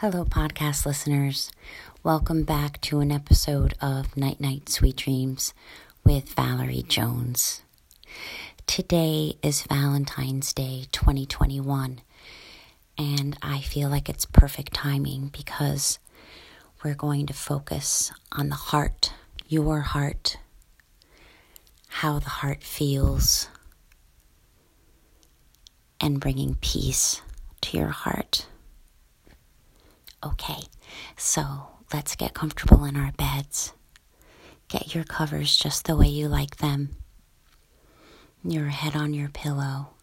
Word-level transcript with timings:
Hello, 0.00 0.24
podcast 0.24 0.86
listeners. 0.86 1.52
Welcome 2.02 2.44
back 2.44 2.80
to 2.80 3.00
an 3.00 3.12
episode 3.12 3.74
of 3.82 4.16
Night 4.16 4.40
Night 4.40 4.70
Sweet 4.70 4.96
Dreams 4.96 5.52
with 6.04 6.32
Valerie 6.32 6.86
Jones. 6.88 7.60
Today 8.66 9.36
is 9.42 9.64
Valentine's 9.64 10.54
Day 10.54 10.86
2021, 10.90 12.00
and 12.96 13.36
I 13.42 13.60
feel 13.60 13.90
like 13.90 14.08
it's 14.08 14.24
perfect 14.24 14.72
timing 14.72 15.28
because 15.36 15.98
we're 16.82 16.94
going 16.94 17.26
to 17.26 17.34
focus 17.34 18.10
on 18.32 18.48
the 18.48 18.54
heart, 18.54 19.12
your 19.48 19.80
heart, 19.80 20.38
how 21.88 22.20
the 22.20 22.30
heart 22.30 22.62
feels, 22.62 23.50
and 26.00 26.18
bringing 26.18 26.54
peace 26.54 27.20
to 27.60 27.76
your 27.76 27.88
heart. 27.88 28.46
Okay, 30.22 30.64
so 31.16 31.68
let's 31.94 32.14
get 32.14 32.34
comfortable 32.34 32.84
in 32.84 32.94
our 32.96 33.12
beds. 33.12 33.72
Get 34.68 34.94
your 34.94 35.04
covers 35.04 35.56
just 35.56 35.86
the 35.86 35.96
way 35.96 36.08
you 36.08 36.28
like 36.28 36.56
them. 36.58 36.96
Your 38.44 38.66
head 38.68 38.94
on 38.94 39.14
your 39.14 39.30
pillow 39.30 39.94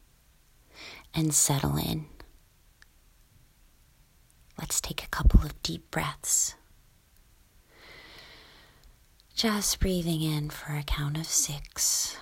and 1.14 1.34
settle 1.34 1.78
in. 1.78 2.06
Let's 4.60 4.82
take 4.82 5.04
a 5.04 5.08
couple 5.08 5.42
of 5.42 5.62
deep 5.62 5.90
breaths. 5.92 6.56
Just 9.36 9.80
breathing 9.80 10.24
in 10.24 10.50
for 10.50 10.74
a 10.74 10.84
count 10.84 11.18
of 11.18 11.28
six. 11.28 12.18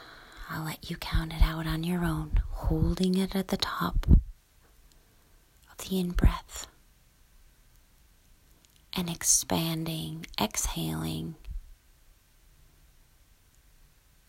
I'll 0.49 0.65
let 0.65 0.89
you 0.89 0.97
count 0.97 1.31
it 1.31 1.41
out 1.41 1.65
on 1.65 1.85
your 1.85 2.03
own, 2.03 2.41
holding 2.51 3.17
it 3.17 3.35
at 3.35 3.47
the 3.47 3.57
top 3.57 4.05
of 4.09 5.77
the 5.77 5.97
in 5.97 6.11
breath 6.11 6.67
and 8.95 9.09
expanding, 9.09 10.25
exhaling, 10.39 11.35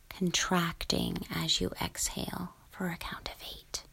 contracting 0.09 1.19
as 1.35 1.61
you 1.61 1.71
exhale 1.81 2.55
for 2.71 2.89
a 2.89 2.97
count 2.97 3.29
of 3.29 3.43
eight. 3.43 3.85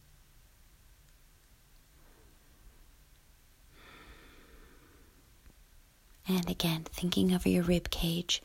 And 6.26 6.48
again, 6.48 6.84
thinking 6.90 7.32
of 7.32 7.46
your 7.46 7.62
rib 7.62 7.90
cage, 7.90 8.42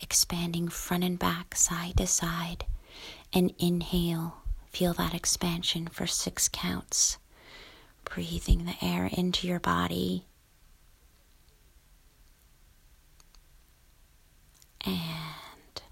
expanding 0.00 0.68
front 0.68 1.04
and 1.04 1.18
back, 1.18 1.54
side 1.54 1.96
to 1.98 2.06
side, 2.06 2.66
and 3.32 3.54
inhale. 3.58 4.42
Feel 4.66 4.92
that 4.94 5.14
expansion 5.14 5.86
for 5.86 6.06
six 6.06 6.48
counts. 6.48 7.18
Breathing 8.04 8.64
the 8.64 8.74
air 8.84 9.06
into 9.06 9.46
your 9.46 9.60
body 9.60 10.26
And 14.84 15.82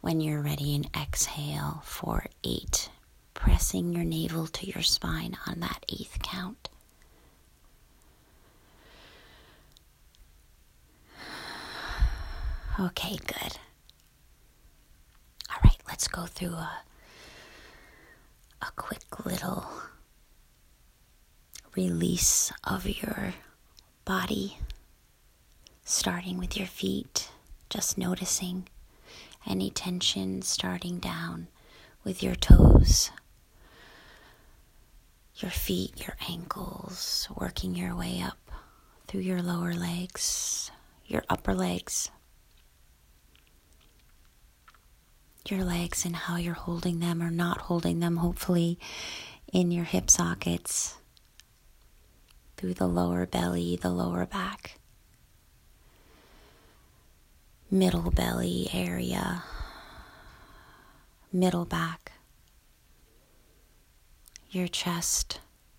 when 0.00 0.20
you're 0.20 0.40
ready, 0.40 0.74
and 0.74 0.88
exhale 0.96 1.82
for 1.84 2.26
eight, 2.44 2.90
pressing 3.34 3.92
your 3.92 4.04
navel 4.04 4.46
to 4.46 4.66
your 4.66 4.82
spine 4.82 5.36
on 5.46 5.60
that 5.60 5.84
eighth 5.88 6.18
count. 6.22 6.68
Okay, 12.78 13.16
good. 13.26 13.58
All 15.50 15.58
right, 15.62 15.76
let's 15.88 16.08
go 16.08 16.24
through 16.24 16.54
a, 16.54 16.70
a 18.62 18.70
quick 18.76 19.26
little 19.26 19.66
release 21.76 22.52
of 22.64 22.88
your 22.88 23.34
body, 24.04 24.58
starting 25.84 26.38
with 26.38 26.56
your 26.56 26.66
feet 26.66 27.29
just 27.70 27.96
noticing 27.96 28.66
any 29.46 29.70
tension 29.70 30.42
starting 30.42 30.98
down 30.98 31.46
with 32.02 32.20
your 32.20 32.34
toes, 32.34 33.12
your 35.36 35.52
feet, 35.52 36.04
your 36.04 36.16
ankles, 36.28 37.28
working 37.36 37.76
your 37.76 37.94
way 37.94 38.20
up 38.20 38.50
through 39.06 39.20
your 39.20 39.40
lower 39.40 39.72
legs, 39.72 40.72
your 41.06 41.22
upper 41.30 41.54
legs, 41.54 42.10
your 45.48 45.62
legs, 45.64 46.04
and 46.04 46.16
how 46.16 46.36
you're 46.36 46.54
holding 46.54 46.98
them 46.98 47.22
or 47.22 47.30
not 47.30 47.62
holding 47.62 48.00
them, 48.00 48.16
hopefully, 48.16 48.78
in 49.52 49.70
your 49.70 49.84
hip 49.84 50.10
sockets, 50.10 50.96
through 52.56 52.74
the 52.74 52.88
lower 52.88 53.26
belly, 53.26 53.76
the 53.76 53.90
lower 53.90 54.26
back 54.26 54.79
middle 57.70 58.10
belly 58.10 58.68
area, 58.72 59.44
middle 61.32 61.64
back, 61.64 62.12
your 64.50 64.66
chest, 64.66 65.38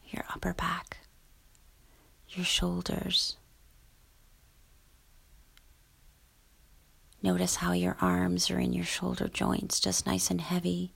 your 0.09 0.23
upper 0.33 0.53
back, 0.53 0.99
your 2.29 2.45
shoulders. 2.45 3.35
Notice 7.21 7.57
how 7.57 7.73
your 7.73 7.97
arms 7.99 8.49
are 8.49 8.59
in 8.59 8.71
your 8.71 8.85
shoulder 8.85 9.27
joints, 9.27 9.81
just 9.81 10.05
nice 10.05 10.31
and 10.31 10.39
heavy 10.39 10.93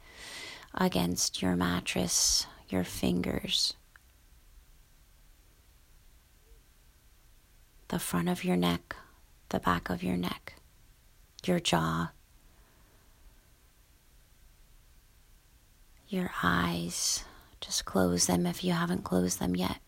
against 0.74 1.42
your 1.42 1.58
mattress, 1.58 2.48
your 2.70 2.86
fingers. 2.86 3.74
The 7.90 8.00
front 8.00 8.30
of 8.30 8.46
your 8.46 8.56
neck, 8.56 8.96
the 9.50 9.60
back 9.60 9.90
of 9.90 10.02
your 10.02 10.18
neck 10.18 10.56
your 11.48 11.60
jaw, 11.60 12.12
your 16.08 16.32
eyes. 16.44 17.24
Just 17.62 17.86
close 17.86 18.28
them 18.28 18.46
if 18.46 18.64
you 18.64 18.74
haven't 18.74 19.04
closed 19.04 19.40
them 19.40 19.56
yet. 19.56 19.80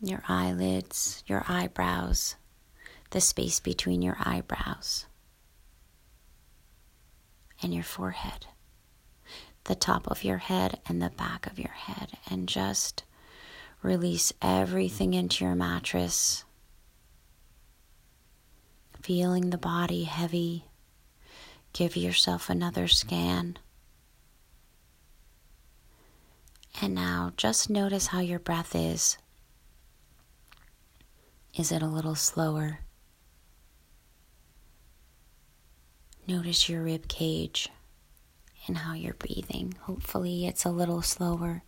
Your 0.00 0.22
eyelids, 0.28 1.24
your 1.26 1.44
eyebrows, 1.48 2.36
the 3.10 3.20
space 3.20 3.60
between 3.60 4.02
your 4.02 4.16
eyebrows 4.20 5.06
and 7.62 7.72
your 7.72 7.84
forehead, 7.84 8.46
the 9.64 9.74
top 9.74 10.06
of 10.06 10.22
your 10.22 10.38
head 10.38 10.80
and 10.86 11.00
the 11.00 11.10
back 11.10 11.46
of 11.46 11.58
your 11.58 11.72
head, 11.72 12.12
and 12.30 12.48
just 12.48 13.04
release 13.82 14.32
everything 14.42 15.14
into 15.14 15.44
your 15.44 15.54
mattress 15.54 16.44
feeling 19.06 19.50
the 19.50 19.56
body 19.56 20.02
heavy. 20.02 20.64
Give 21.72 21.96
yourself 21.96 22.50
another 22.50 22.88
scan. 22.88 23.56
And 26.82 26.92
now 26.92 27.32
just 27.36 27.70
notice 27.70 28.08
how 28.08 28.18
your 28.18 28.40
breath 28.40 28.74
is. 28.74 29.16
Is 31.56 31.70
it 31.70 31.82
a 31.82 31.86
little 31.86 32.16
slower? 32.16 32.80
Notice 36.26 36.68
your 36.68 36.82
rib 36.82 37.06
cage 37.06 37.68
and 38.66 38.78
how 38.78 38.94
you're 38.94 39.14
breathing. 39.14 39.74
Hopefully, 39.82 40.48
it's 40.48 40.64
a 40.64 40.70
little 40.70 41.00
slower 41.00 41.62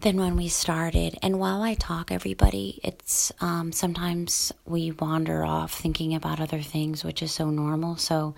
than 0.00 0.18
when 0.18 0.36
we 0.36 0.48
started. 0.48 1.18
And 1.22 1.38
while 1.38 1.62
I 1.62 1.74
talk, 1.74 2.10
everybody, 2.10 2.80
it's 2.82 3.32
um, 3.40 3.72
sometimes 3.72 4.52
we 4.64 4.90
wander 4.92 5.44
off 5.44 5.72
thinking 5.72 6.14
about 6.14 6.40
other 6.40 6.60
things, 6.60 7.04
which 7.04 7.22
is 7.22 7.32
so 7.32 7.50
normal. 7.50 7.96
So, 7.96 8.34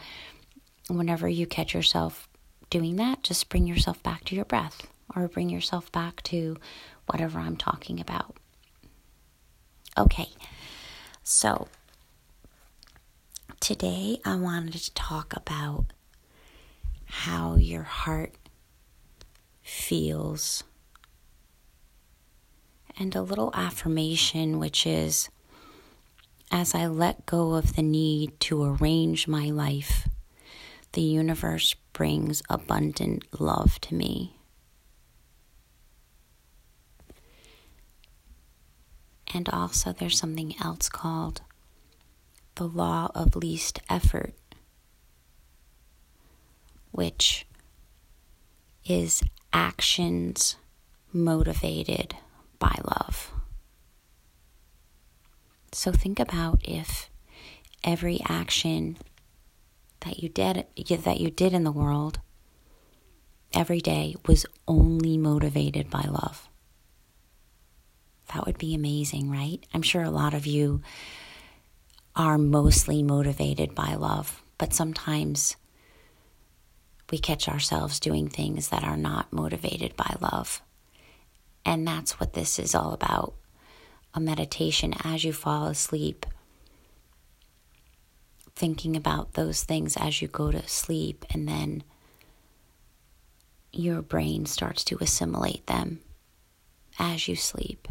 whenever 0.89 1.29
you 1.29 1.47
catch 1.47 1.75
yourself 1.75 2.29
doing 2.71 2.97
that, 2.97 3.23
just 3.23 3.49
bring 3.49 3.67
yourself 3.67 4.03
back 4.03 4.25
to 4.25 4.37
your 4.37 4.45
breath 4.45 4.87
or 5.15 5.29
bring 5.29 5.51
yourself 5.51 5.91
back 5.93 6.23
to 6.25 6.57
whatever 7.07 7.39
I'm 7.39 7.57
talking 7.57 8.01
about. 8.01 8.37
Okay, 9.99 10.29
so 11.23 11.69
today 13.61 14.21
I 14.25 14.37
wanted 14.37 14.75
to 14.75 14.95
talk 14.95 15.35
about 15.35 15.87
how 17.07 17.57
your 17.57 17.85
heart 17.85 18.35
feels 19.63 20.63
and 22.99 23.15
a 23.15 23.23
little 23.23 23.51
affirmation, 23.55 24.59
which 24.59 24.87
is 24.87 25.29
as 26.51 26.75
I 26.75 26.87
let 26.87 27.27
go 27.27 27.55
of 27.55 27.77
the 27.77 27.83
need 27.83 28.39
to 28.41 28.63
arrange 28.63 29.27
my 29.27 29.51
life, 29.51 30.09
the 30.93 31.03
universe 31.03 31.75
brings 31.93 32.43
abundant 32.49 33.25
love 33.41 33.81
to 33.83 33.95
me. 33.95 34.37
And 39.35 39.49
also, 39.49 39.93
there's 39.93 40.19
something 40.19 40.55
else 40.63 40.89
called 40.89 41.43
the 42.55 42.67
law 42.67 43.11
of 43.15 43.37
least 43.37 43.81
effort, 43.91 44.33
which 46.93 47.45
is 48.87 49.23
actions 49.53 50.57
motivated 51.13 52.17
by 52.59 52.75
love. 52.85 53.33
So 55.73 55.93
think 55.93 56.19
about 56.19 56.61
if 56.67 57.11
every 57.85 58.21
action 58.27 58.99
that 60.01 60.19
you 60.23 60.29
did 60.29 60.67
that 60.77 61.21
you 61.21 61.31
did 61.31 61.53
in 61.53 61.65
the 61.65 61.73
world 61.73 62.21
every 63.53 63.81
day 63.81 64.15
was 64.27 64.47
only 64.69 65.17
motivated 65.17 65.91
by 65.91 66.03
love. 66.03 66.49
That 68.35 68.45
would 68.47 68.59
be 68.59 68.75
amazing, 68.75 69.31
right? 69.31 69.65
I'm 69.73 69.83
sure 69.83 70.03
a 70.03 70.11
lot 70.11 70.35
of 70.35 70.47
you 70.47 70.83
are 72.15 72.39
mostly 72.39 73.03
motivated 73.03 73.75
by 73.75 73.95
love, 73.95 74.43
but 74.59 74.73
sometimes 74.73 75.57
we 77.11 77.19
catch 77.19 77.49
ourselves 77.49 78.01
doing 78.01 78.29
things 78.29 78.69
that 78.69 78.83
are 78.83 78.97
not 78.97 79.33
motivated 79.33 79.97
by 79.97 80.17
love. 80.21 80.61
And 81.67 81.87
that's 81.87 82.21
what 82.21 82.33
this 82.35 82.61
is 82.61 82.77
all 82.77 82.93
about 82.93 83.35
a 84.15 84.21
meditation 84.21 84.95
as 85.05 85.25
you 85.25 85.33
fall 85.33 85.67
asleep, 85.67 86.25
thinking 88.55 88.97
about 88.97 89.35
those 89.35 89.65
things 89.65 89.97
as 89.97 90.23
you 90.23 90.29
go 90.29 90.51
to 90.51 90.67
sleep, 90.67 91.27
and 91.29 91.47
then 91.47 91.83
your 93.73 94.01
brain 94.01 94.47
starts 94.47 94.85
to 94.85 94.97
assimilate 95.03 95.67
them 95.67 96.01
as 96.99 97.29
you 97.29 97.37
sleep. 97.37 97.89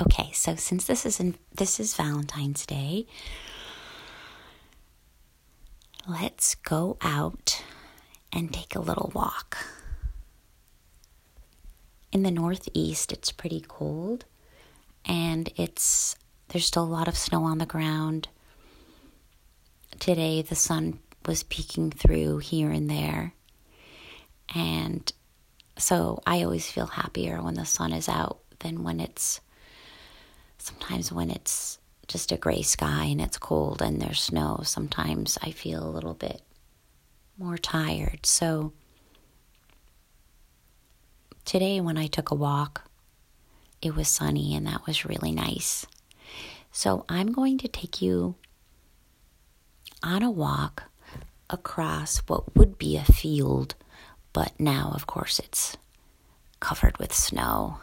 Okay, 0.00 0.30
so 0.32 0.54
since 0.54 0.86
this 0.86 1.04
is 1.04 1.18
in, 1.20 1.34
this 1.54 1.80
is 1.80 1.94
Valentine's 1.94 2.64
Day, 2.64 3.06
let's 6.08 6.54
go 6.54 6.96
out 7.02 7.62
and 8.32 8.54
take 8.54 8.74
a 8.76 8.80
little 8.80 9.10
walk. 9.12 9.58
In 12.16 12.22
the 12.22 12.30
northeast, 12.30 13.12
it's 13.12 13.30
pretty 13.30 13.62
cold 13.68 14.24
and 15.04 15.50
it's 15.56 16.16
there's 16.48 16.64
still 16.64 16.84
a 16.84 16.96
lot 16.98 17.08
of 17.08 17.18
snow 17.18 17.44
on 17.44 17.58
the 17.58 17.66
ground. 17.66 18.28
Today 19.98 20.40
the 20.40 20.54
sun 20.54 21.00
was 21.26 21.42
peeking 21.42 21.90
through 21.90 22.38
here 22.38 22.70
and 22.70 22.88
there. 22.88 23.34
And 24.54 25.12
so 25.76 26.22
I 26.26 26.42
always 26.42 26.70
feel 26.70 26.86
happier 26.86 27.42
when 27.42 27.52
the 27.52 27.66
sun 27.66 27.92
is 27.92 28.08
out 28.08 28.38
than 28.60 28.82
when 28.82 28.98
it's 28.98 29.42
sometimes 30.56 31.12
when 31.12 31.30
it's 31.30 31.78
just 32.08 32.32
a 32.32 32.38
gray 32.38 32.62
sky 32.62 33.04
and 33.04 33.20
it's 33.20 33.36
cold 33.36 33.82
and 33.82 34.00
there's 34.00 34.22
snow. 34.22 34.60
Sometimes 34.62 35.36
I 35.42 35.50
feel 35.50 35.86
a 35.86 35.92
little 35.92 36.14
bit 36.14 36.40
more 37.36 37.58
tired. 37.58 38.24
So 38.24 38.72
today, 41.46 41.80
when 41.80 41.96
I 41.96 42.08
took 42.08 42.30
a 42.30 42.34
walk, 42.34 42.82
it 43.80 43.94
was 43.94 44.08
sunny 44.08 44.54
and 44.54 44.66
that 44.66 44.86
was 44.86 45.06
really 45.06 45.32
nice. 45.32 45.86
So 46.72 47.06
I'm 47.08 47.32
going 47.32 47.56
to 47.58 47.68
take 47.68 48.02
you 48.02 48.34
on 50.02 50.22
a 50.22 50.30
walk 50.30 50.84
across 51.48 52.18
what 52.26 52.54
would 52.54 52.76
be 52.76 52.96
a 52.96 53.04
field, 53.04 53.74
but 54.34 54.52
now, 54.58 54.92
of 54.94 55.06
course, 55.06 55.38
it's 55.38 55.76
covered 56.60 56.98
with 56.98 57.14
snow. 57.14 57.78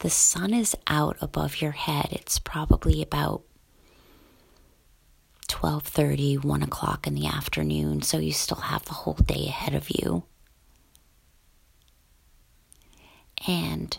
The 0.00 0.10
sun 0.10 0.54
is 0.54 0.76
out 0.86 1.16
above 1.20 1.60
your 1.60 1.72
head. 1.72 2.08
It's 2.10 2.38
probably 2.38 3.02
about 3.02 3.42
12:30, 5.48 6.42
1 6.44 6.62
o'clock 6.62 7.06
in 7.06 7.14
the 7.14 7.26
afternoon, 7.26 8.02
so 8.02 8.18
you 8.18 8.32
still 8.32 8.62
have 8.62 8.84
the 8.84 8.92
whole 8.92 9.14
day 9.14 9.46
ahead 9.48 9.74
of 9.74 9.90
you. 9.90 10.24
And 13.46 13.96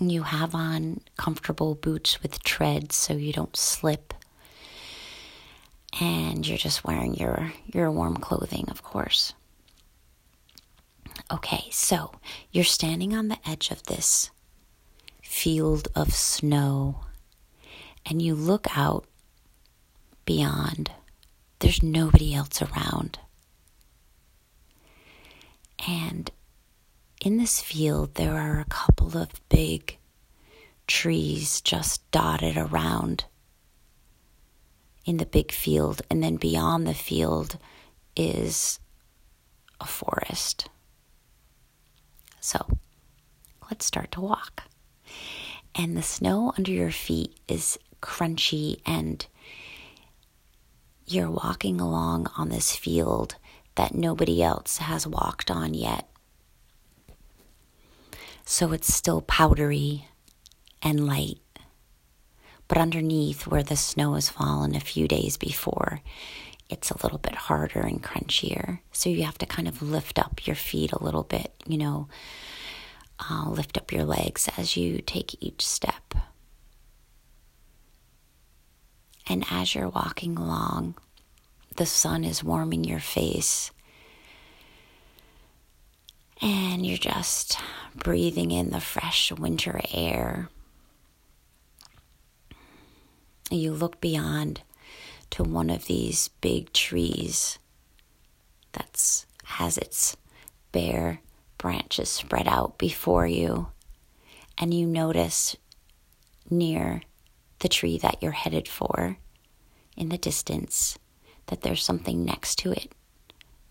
you 0.00 0.24
have 0.24 0.54
on 0.54 1.00
comfortable 1.16 1.74
boots 1.74 2.22
with 2.22 2.42
treads 2.42 2.96
so 2.96 3.14
you 3.14 3.32
don't 3.32 3.56
slip. 3.56 4.12
And 6.00 6.46
you're 6.46 6.58
just 6.58 6.84
wearing 6.84 7.14
your, 7.14 7.52
your 7.66 7.90
warm 7.90 8.16
clothing, 8.16 8.66
of 8.68 8.82
course. 8.82 9.32
Okay, 11.32 11.68
so 11.70 12.12
you're 12.50 12.64
standing 12.64 13.14
on 13.14 13.28
the 13.28 13.38
edge 13.48 13.70
of 13.70 13.84
this 13.84 14.30
field 15.22 15.88
of 15.94 16.12
snow 16.12 17.00
and 18.06 18.20
you 18.20 18.34
look 18.34 18.66
out 18.76 19.06
beyond. 20.24 20.90
There's 21.60 21.82
nobody 21.82 22.34
else 22.34 22.60
around. 22.60 23.18
And 25.86 26.30
in 27.24 27.38
this 27.38 27.62
field, 27.62 28.14
there 28.16 28.34
are 28.34 28.60
a 28.60 28.66
couple 28.66 29.16
of 29.16 29.30
big 29.48 29.96
trees 30.86 31.62
just 31.62 32.08
dotted 32.10 32.58
around 32.58 33.24
in 35.06 35.16
the 35.16 35.24
big 35.24 35.50
field. 35.50 36.02
And 36.10 36.22
then 36.22 36.36
beyond 36.36 36.86
the 36.86 36.92
field 36.92 37.56
is 38.14 38.78
a 39.80 39.86
forest. 39.86 40.68
So 42.40 42.66
let's 43.70 43.86
start 43.86 44.12
to 44.12 44.20
walk. 44.20 44.64
And 45.74 45.96
the 45.96 46.02
snow 46.02 46.52
under 46.58 46.70
your 46.70 46.90
feet 46.90 47.34
is 47.48 47.78
crunchy, 48.02 48.80
and 48.84 49.26
you're 51.06 51.30
walking 51.30 51.80
along 51.80 52.30
on 52.36 52.50
this 52.50 52.76
field 52.76 53.36
that 53.76 53.94
nobody 53.94 54.42
else 54.42 54.76
has 54.76 55.06
walked 55.06 55.50
on 55.50 55.72
yet 55.72 56.06
so 58.44 58.72
it's 58.72 58.92
still 58.92 59.22
powdery 59.22 60.06
and 60.82 61.06
light. 61.06 61.38
But 62.68 62.78
underneath, 62.78 63.46
where 63.46 63.62
the 63.62 63.76
snow 63.76 64.14
has 64.14 64.28
fallen 64.28 64.74
a 64.74 64.80
few 64.80 65.06
days 65.06 65.36
before, 65.36 66.00
it's 66.68 66.90
a 66.90 67.02
little 67.02 67.18
bit 67.18 67.34
harder 67.34 67.80
and 67.80 68.02
crunchier. 68.02 68.80
So 68.92 69.10
you 69.10 69.24
have 69.24 69.38
to 69.38 69.46
kind 69.46 69.68
of 69.68 69.82
lift 69.82 70.18
up 70.18 70.46
your 70.46 70.56
feet 70.56 70.92
a 70.92 71.02
little 71.02 71.22
bit, 71.22 71.52
you 71.66 71.78
know, 71.78 72.08
uh, 73.30 73.48
lift 73.48 73.76
up 73.76 73.92
your 73.92 74.04
legs 74.04 74.48
as 74.56 74.76
you 74.76 75.00
take 75.00 75.42
each 75.42 75.64
step. 75.66 76.14
And 79.26 79.44
as 79.50 79.74
you're 79.74 79.88
walking 79.88 80.36
along, 80.36 80.96
the 81.76 81.86
sun 81.86 82.24
is 82.24 82.44
warming 82.44 82.84
your 82.84 83.00
face 83.00 83.70
and 86.44 86.84
you're 86.84 86.98
just 86.98 87.58
breathing 87.96 88.50
in 88.50 88.68
the 88.68 88.80
fresh 88.80 89.32
winter 89.32 89.80
air. 89.94 90.50
You 93.50 93.72
look 93.72 93.98
beyond 93.98 94.60
to 95.30 95.42
one 95.42 95.70
of 95.70 95.86
these 95.86 96.28
big 96.42 96.70
trees 96.74 97.58
that 98.72 99.24
has 99.44 99.78
its 99.78 100.18
bare 100.70 101.22
branches 101.56 102.10
spread 102.10 102.46
out 102.46 102.76
before 102.76 103.26
you, 103.26 103.68
and 104.58 104.74
you 104.74 104.86
notice 104.86 105.56
near 106.50 107.00
the 107.60 107.70
tree 107.70 107.96
that 107.96 108.22
you're 108.22 108.32
headed 108.32 108.68
for 108.68 109.16
in 109.96 110.10
the 110.10 110.18
distance 110.18 110.98
that 111.46 111.62
there's 111.62 111.82
something 111.82 112.22
next 112.22 112.56
to 112.58 112.70
it 112.72 112.92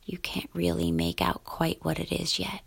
you 0.06 0.18
can't 0.18 0.50
really 0.54 0.92
make 0.92 1.22
out 1.22 1.44
quite 1.44 1.84
what 1.84 2.00
it 2.00 2.12
is 2.12 2.40
yet. 2.40 2.62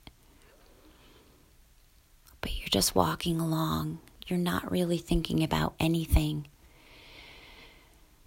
But 2.40 2.56
you're 2.58 2.68
just 2.68 2.94
walking 2.94 3.40
along. 3.40 3.98
You're 4.26 4.38
not 4.38 4.70
really 4.70 4.98
thinking 4.98 5.42
about 5.42 5.74
anything 5.78 6.46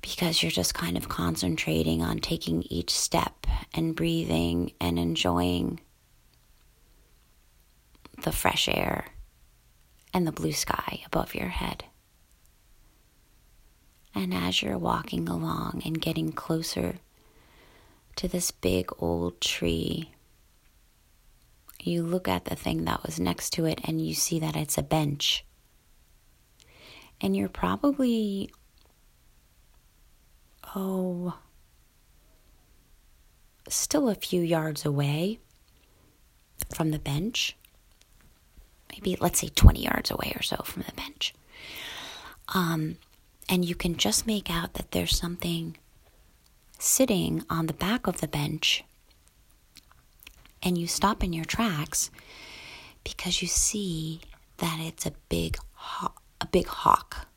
because 0.01 0.41
you're 0.41 0.51
just 0.51 0.73
kind 0.73 0.97
of 0.97 1.09
concentrating 1.09 2.01
on 2.01 2.19
taking 2.19 2.63
each 2.63 2.91
step 2.91 3.45
and 3.73 3.95
breathing 3.95 4.71
and 4.79 4.97
enjoying 4.97 5.79
the 8.23 8.31
fresh 8.31 8.67
air 8.69 9.07
and 10.13 10.25
the 10.25 10.31
blue 10.31 10.53
sky 10.53 11.01
above 11.05 11.35
your 11.35 11.49
head. 11.49 11.85
And 14.15 14.33
as 14.33 14.61
you're 14.61 14.77
walking 14.77 15.29
along 15.29 15.81
and 15.85 16.01
getting 16.01 16.31
closer 16.31 16.99
to 18.19 18.27
this 18.27 18.51
big 18.51 18.91
old 18.99 19.39
tree. 19.39 20.11
You 21.81 22.03
look 22.03 22.27
at 22.27 22.43
the 22.43 22.55
thing 22.55 22.83
that 22.83 23.05
was 23.05 23.17
next 23.17 23.51
to 23.51 23.63
it 23.63 23.79
and 23.85 24.05
you 24.05 24.13
see 24.13 24.41
that 24.41 24.57
it's 24.57 24.77
a 24.77 24.83
bench. 24.83 25.45
And 27.21 27.33
you're 27.33 27.47
probably, 27.47 28.51
oh, 30.75 31.37
still 33.69 34.09
a 34.09 34.15
few 34.15 34.41
yards 34.41 34.85
away 34.85 35.39
from 36.75 36.91
the 36.91 36.99
bench. 36.99 37.55
Maybe, 38.91 39.15
let's 39.21 39.39
say, 39.39 39.47
20 39.47 39.81
yards 39.81 40.11
away 40.11 40.33
or 40.35 40.41
so 40.41 40.57
from 40.65 40.83
the 40.85 40.93
bench. 40.93 41.33
Um, 42.53 42.97
and 43.47 43.63
you 43.63 43.75
can 43.75 43.95
just 43.95 44.27
make 44.27 44.49
out 44.49 44.73
that 44.73 44.91
there's 44.91 45.17
something 45.17 45.77
sitting 46.79 47.43
on 47.49 47.67
the 47.67 47.73
back 47.73 48.07
of 48.07 48.21
the 48.21 48.27
bench 48.27 48.83
and 50.63 50.77
you 50.77 50.87
stop 50.87 51.23
in 51.23 51.33
your 51.33 51.45
tracks 51.45 52.09
because 53.03 53.41
you 53.41 53.47
see 53.47 54.21
that 54.57 54.79
it's 54.79 55.05
a 55.05 55.11
big 55.29 55.57
ho- 55.73 56.13
a 56.41 56.47
big 56.47 56.67
hawk 56.67 57.27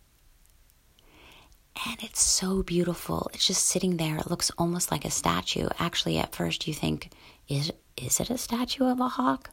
And 1.87 1.97
it's 2.03 2.21
so 2.23 2.63
beautiful. 2.63 3.31
It's 3.33 3.47
just 3.47 3.67
sitting 3.67 3.97
there. 3.97 4.17
It 4.19 4.31
looks 4.31 4.51
almost 4.59 4.91
like 4.91 5.05
a 5.05 5.11
statue. 5.11 5.69
Actually, 5.79 6.19
at 6.19 6.35
first 6.35 6.67
you 6.69 6.75
think, 6.75 7.11
is 7.49 7.73
is 7.97 8.21
it 8.21 8.31
a 8.31 8.39
statue 8.39 8.85
of 8.87 9.01
a 9.01 9.09
hawk? 9.09 9.51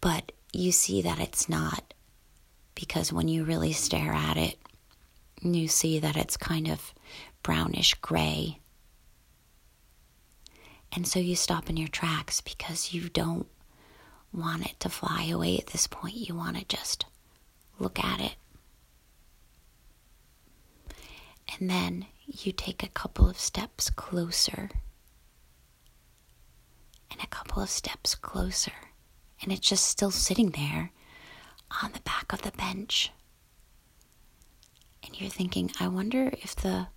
But 0.00 0.32
you 0.52 0.72
see 0.72 1.02
that 1.02 1.18
it's 1.20 1.48
not 1.48 1.94
because 2.74 3.12
when 3.12 3.28
you 3.28 3.44
really 3.44 3.72
stare 3.72 4.12
at 4.12 4.36
it, 4.36 4.58
you 5.42 5.68
see 5.68 5.98
that 6.00 6.16
it's 6.16 6.36
kind 6.36 6.68
of 6.68 6.94
brownish 7.42 7.94
gray. 7.96 8.58
And 10.94 11.06
so 11.06 11.18
you 11.18 11.36
stop 11.36 11.70
in 11.70 11.76
your 11.76 11.88
tracks 11.88 12.40
because 12.40 12.92
you 12.92 13.08
don't 13.08 13.46
want 14.32 14.66
it 14.66 14.78
to 14.80 14.88
fly 14.88 15.24
away 15.24 15.58
at 15.58 15.68
this 15.68 15.86
point. 15.86 16.14
You 16.16 16.34
want 16.34 16.58
to 16.58 16.64
just 16.64 17.06
look 17.78 18.02
at 18.02 18.20
it. 18.20 18.34
And 21.58 21.68
then 21.70 22.06
you 22.26 22.52
take 22.52 22.82
a 22.82 22.88
couple 22.88 23.28
of 23.28 23.38
steps 23.38 23.90
closer 23.90 24.70
and 27.10 27.20
a 27.22 27.26
couple 27.26 27.62
of 27.62 27.70
steps 27.70 28.14
closer. 28.14 28.72
And 29.42 29.52
it's 29.52 29.68
just 29.68 29.86
still 29.86 30.10
sitting 30.10 30.50
there 30.50 30.92
on 31.82 31.92
the 31.92 32.00
back 32.00 32.32
of 32.32 32.42
the 32.42 32.52
bench. 32.52 33.10
And 35.04 35.20
you're 35.20 35.30
thinking, 35.30 35.70
I 35.80 35.88
wonder 35.88 36.30
if 36.42 36.54
the 36.54 36.88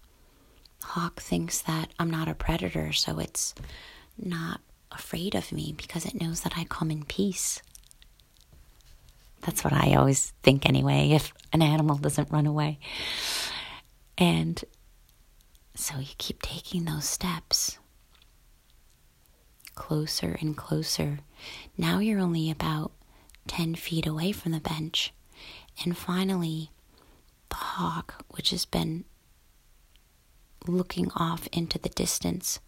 hawk 0.85 1.21
thinks 1.21 1.61
that 1.61 1.89
I'm 1.99 2.09
not 2.09 2.27
a 2.27 2.35
predator, 2.35 2.93
so 2.93 3.19
it's 3.19 3.53
not 4.17 4.61
afraid 4.91 5.35
of 5.35 5.51
me 5.51 5.73
because 5.75 6.05
it 6.05 6.19
knows 6.19 6.41
that 6.41 6.53
I 6.57 6.63
come 6.65 6.91
in 6.91 7.03
peace. 7.03 7.61
That's 9.41 9.63
what 9.63 9.73
I 9.73 9.95
always 9.95 10.33
think 10.41 10.65
anyway, 10.67 11.11
if 11.11 11.33
an 11.53 11.61
animal 11.61 11.97
doesn't 11.97 12.31
run 12.31 12.47
away. 12.47 12.79
And 14.17 14.63
so 15.75 15.99
you 15.99 16.13
keep 16.17 16.41
taking 16.41 16.85
those 16.85 17.05
steps 17.05 17.77
closer 19.75 20.37
and 20.39 20.55
closer. 20.55 21.19
Now 21.77 21.99
you're 21.99 22.19
only 22.19 22.49
about 22.49 22.91
10 23.47 23.75
feet 23.75 24.07
away 24.07 24.31
from 24.31 24.53
the 24.53 24.61
bench. 24.61 25.13
And 25.83 25.97
finally, 25.97 26.71
the 27.49 27.55
hawk, 27.55 28.23
which 28.29 28.51
has 28.51 28.65
been 28.65 29.03
looking 30.67 31.11
off 31.15 31.47
into 31.51 31.77
the 31.79 31.89
distance, 31.89 32.59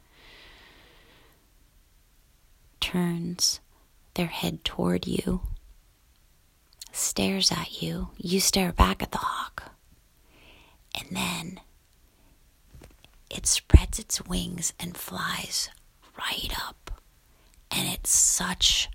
turns 2.79 3.59
their 4.13 4.27
head 4.27 4.63
toward 4.63 5.05
you, 5.07 5.41
stares 6.91 7.51
at 7.51 7.81
you. 7.81 8.09
You 8.17 8.39
stare 8.39 8.71
back 8.71 9.03
at 9.03 9.11
the 9.11 9.19
hawk. 9.19 9.71
And 10.99 11.15
then 11.15 11.59
it 13.29 13.45
spreads 13.45 13.99
its 13.99 14.25
wings 14.25 14.73
and 14.79 14.97
flies 14.97 15.69
right 16.17 16.51
up. 16.67 16.91
And 17.69 17.87
it's 17.87 18.09
such 18.09 18.89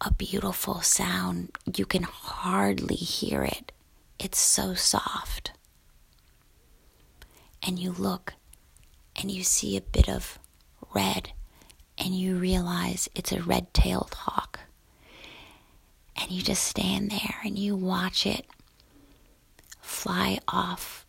a 0.00 0.12
beautiful 0.12 0.80
sound. 0.82 1.56
You 1.76 1.86
can 1.86 2.02
hardly 2.04 2.96
hear 2.96 3.42
it. 3.42 3.72
It's 4.18 4.38
so 4.38 4.74
soft. 4.74 5.52
And 7.62 7.78
you 7.78 7.92
look 7.92 8.34
and 9.16 9.30
you 9.30 9.44
see 9.44 9.76
a 9.76 9.80
bit 9.80 10.08
of 10.08 10.38
red, 10.94 11.32
and 11.98 12.14
you 12.14 12.36
realize 12.36 13.08
it's 13.14 13.32
a 13.32 13.42
red 13.42 13.72
tailed 13.74 14.14
hawk. 14.14 14.60
And 16.16 16.30
you 16.30 16.42
just 16.42 16.64
stand 16.64 17.10
there 17.10 17.36
and 17.44 17.58
you 17.58 17.76
watch 17.76 18.26
it 18.26 18.46
fly 19.80 20.38
off 20.48 21.06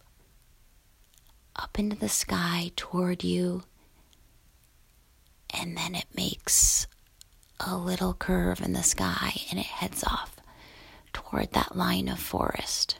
up 1.55 1.77
into 1.79 1.95
the 1.95 2.09
sky 2.09 2.71
toward 2.75 3.23
you. 3.23 3.63
And 5.49 5.77
then 5.77 5.95
it 5.95 6.07
makes 6.15 6.87
a 7.59 7.77
little 7.77 8.13
curve 8.13 8.61
in 8.61 8.73
the 8.73 8.83
sky 8.83 9.33
and 9.49 9.59
it 9.59 9.65
heads 9.65 10.03
off 10.03 10.35
toward 11.13 11.51
that 11.53 11.75
line 11.77 12.07
of 12.09 12.19
forest 12.19 12.97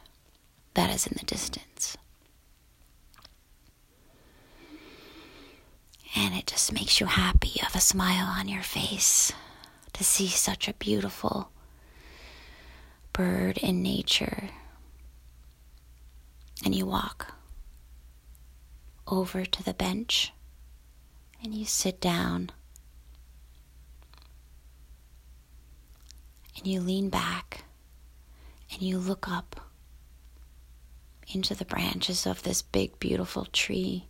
that 0.76 0.90
is 0.94 1.08
in 1.08 1.18
the 1.20 1.26
distance. 1.26 1.98
And 6.16 6.36
it 6.36 6.48
just 6.48 6.72
makes 6.72 7.00
you 7.00 7.08
happy. 7.08 7.50
You 7.50 7.62
have 7.64 7.76
a 7.76 7.82
smile 7.82 8.28
on 8.28 8.48
your 8.48 8.62
face 8.62 9.32
to 9.94 10.04
see 10.04 10.28
such 10.28 10.68
a 10.68 10.74
beautiful 10.74 11.52
bird 13.14 13.58
in 13.58 13.82
nature. 13.82 14.50
And 16.64 16.76
you 16.76 16.86
walk 16.86 17.34
over 19.08 19.46
to 19.46 19.64
the 19.64 19.74
bench 19.74 20.32
and 21.44 21.54
you 21.54 21.66
sit 21.66 22.00
down 22.00 22.52
and 26.58 26.68
you 26.68 26.80
lean 26.80 27.10
back 27.10 27.66
and 28.72 28.82
you 28.82 28.98
look 28.98 29.28
up 29.30 29.60
into 31.28 31.56
the 31.56 31.66
branches 31.66 32.26
of 32.26 32.44
this 32.44 32.62
big, 32.62 33.00
beautiful 33.00 33.46
tree. 33.46 34.08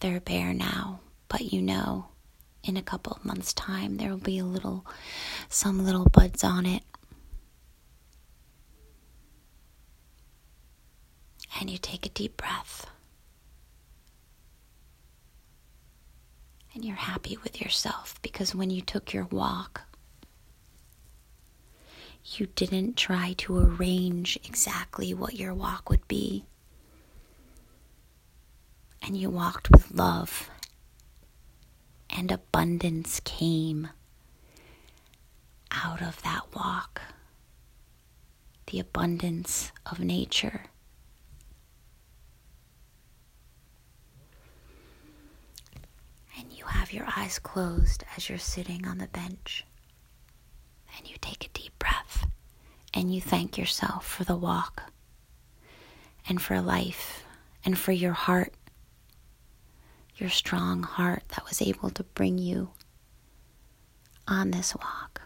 They're 0.00 0.20
bare 0.20 0.54
now, 0.54 1.00
but 1.28 1.52
you 1.52 1.60
know 1.62 2.08
in 2.62 2.76
a 2.76 2.82
couple 2.82 3.12
of 3.12 3.24
months' 3.24 3.52
time 3.52 3.96
there 3.96 4.10
will 4.10 4.18
be 4.18 4.38
a 4.38 4.44
little, 4.44 4.84
some 5.48 5.84
little 5.84 6.06
buds 6.12 6.44
on 6.44 6.66
it. 6.66 6.82
And 11.60 11.70
you 11.70 11.78
take 11.78 12.06
a 12.06 12.10
deep 12.10 12.36
breath. 12.36 12.86
and 16.78 16.84
you're 16.84 16.94
happy 16.94 17.36
with 17.42 17.60
yourself 17.60 18.14
because 18.22 18.54
when 18.54 18.70
you 18.70 18.80
took 18.80 19.12
your 19.12 19.24
walk, 19.24 19.82
you 22.36 22.46
didn't 22.54 22.96
try 22.96 23.34
to 23.38 23.58
arrange 23.58 24.38
exactly 24.44 25.12
what 25.12 25.34
your 25.34 25.52
walk 25.52 25.90
would 25.90 26.06
be. 26.06 26.44
And 29.02 29.16
you 29.16 29.30
walked 29.30 29.70
with 29.70 29.90
love, 29.92 30.50
and 32.10 32.30
abundance 32.30 33.20
came 33.24 33.88
out 35.70 36.02
of 36.02 36.22
that 36.22 36.42
walk. 36.54 37.00
The 38.66 38.80
abundance 38.80 39.72
of 39.86 39.98
nature. 40.00 40.64
And 46.38 46.52
you 46.52 46.64
have 46.66 46.92
your 46.92 47.06
eyes 47.16 47.38
closed 47.38 48.04
as 48.16 48.28
you're 48.28 48.38
sitting 48.38 48.86
on 48.86 48.98
the 48.98 49.08
bench. 49.08 49.64
And 50.96 51.08
you 51.08 51.16
take 51.20 51.44
a 51.46 51.48
deep 51.58 51.78
breath 51.78 52.26
and 52.94 53.14
you 53.14 53.20
thank 53.20 53.56
yourself 53.58 54.06
for 54.06 54.24
the 54.24 54.36
walk 54.36 54.92
and 56.28 56.40
for 56.40 56.60
life 56.60 57.24
and 57.64 57.78
for 57.78 57.92
your 57.92 58.12
heart, 58.12 58.52
your 60.18 60.30
strong 60.30 60.82
heart 60.82 61.22
that 61.28 61.44
was 61.48 61.62
able 61.62 61.90
to 61.90 62.02
bring 62.02 62.38
you 62.38 62.70
on 64.26 64.50
this 64.50 64.74
walk. 64.74 65.22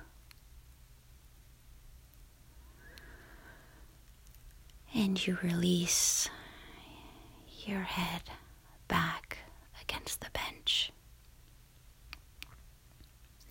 And 4.94 5.26
you 5.26 5.38
release 5.42 6.28
your 7.64 7.80
head 7.80 8.22
back 8.88 9.38
against 9.80 10.20
the 10.20 10.28
bench. 10.32 10.92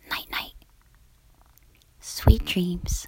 Night, 0.10 0.30
night. 0.30 0.54
Sweet 2.00 2.46
dreams. 2.46 3.08